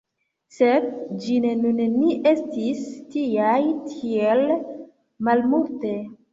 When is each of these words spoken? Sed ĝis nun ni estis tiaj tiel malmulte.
Sed 0.53 0.87
ĝis 1.25 1.45
nun 1.59 1.83
ni 1.99 2.15
estis 2.33 2.81
tiaj 3.17 3.55
tiel 3.93 4.45
malmulte. 5.31 5.97